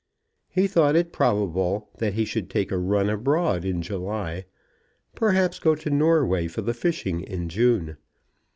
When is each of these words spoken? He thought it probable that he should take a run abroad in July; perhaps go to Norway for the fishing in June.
He 0.49 0.65
thought 0.65 0.95
it 0.95 1.13
probable 1.13 1.91
that 1.99 2.15
he 2.15 2.25
should 2.25 2.49
take 2.49 2.71
a 2.71 2.77
run 2.79 3.07
abroad 3.07 3.63
in 3.63 3.83
July; 3.83 4.45
perhaps 5.13 5.59
go 5.59 5.75
to 5.75 5.91
Norway 5.91 6.47
for 6.47 6.63
the 6.63 6.73
fishing 6.73 7.21
in 7.21 7.49
June. 7.49 7.97